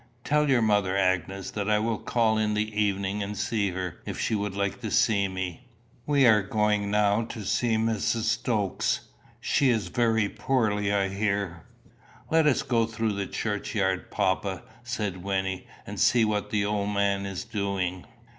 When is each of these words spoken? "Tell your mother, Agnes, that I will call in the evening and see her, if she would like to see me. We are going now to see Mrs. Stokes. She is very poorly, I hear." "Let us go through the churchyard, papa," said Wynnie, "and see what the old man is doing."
"Tell 0.23 0.49
your 0.49 0.63
mother, 0.63 0.97
Agnes, 0.97 1.51
that 1.51 1.69
I 1.69 1.77
will 1.77 1.99
call 1.99 2.39
in 2.39 2.55
the 2.55 2.75
evening 2.81 3.21
and 3.21 3.37
see 3.37 3.69
her, 3.69 3.99
if 4.03 4.19
she 4.19 4.33
would 4.33 4.55
like 4.55 4.81
to 4.81 4.89
see 4.89 5.27
me. 5.27 5.67
We 6.07 6.25
are 6.25 6.41
going 6.41 6.89
now 6.89 7.21
to 7.25 7.45
see 7.45 7.75
Mrs. 7.77 8.23
Stokes. 8.23 9.01
She 9.39 9.69
is 9.69 9.89
very 9.89 10.27
poorly, 10.27 10.91
I 10.91 11.09
hear." 11.09 11.65
"Let 12.31 12.47
us 12.47 12.63
go 12.63 12.87
through 12.87 13.13
the 13.13 13.27
churchyard, 13.27 14.09
papa," 14.09 14.63
said 14.81 15.23
Wynnie, 15.23 15.67
"and 15.85 15.99
see 15.99 16.25
what 16.25 16.49
the 16.49 16.65
old 16.65 16.89
man 16.89 17.27
is 17.27 17.43
doing." 17.43 18.05